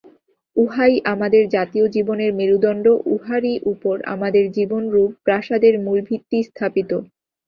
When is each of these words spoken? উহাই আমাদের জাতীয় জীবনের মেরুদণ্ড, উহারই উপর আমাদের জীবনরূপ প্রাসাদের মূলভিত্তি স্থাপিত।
উহাই 0.55 0.93
আমাদের 1.05 1.43
জাতীয় 1.55 1.85
জীবনের 1.87 2.31
মেরুদণ্ড, 2.33 2.85
উহারই 3.13 3.55
উপর 3.73 3.95
আমাদের 4.13 4.43
জীবনরূপ 4.57 5.09
প্রাসাদের 5.25 5.73
মূলভিত্তি 5.85 6.39
স্থাপিত। 6.49 6.91